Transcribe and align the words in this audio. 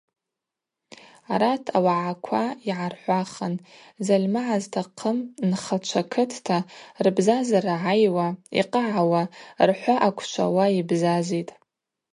Арат 1.33 1.65
ауагӏаква 1.77 2.43
Йгӏархӏвахын 2.69 3.53
зальмагӏа 4.05 4.57
зтахъым 4.63 5.17
Нхачва 5.49 6.03
кытта, 6.11 6.57
рбзазара 7.05 7.75
гӏайуа, 7.83 8.27
Йкъагӏауа, 8.59 9.23
рхӏва 9.67 9.95
аквшвауа 10.07 10.65
йбзазитӏ. 10.79 11.51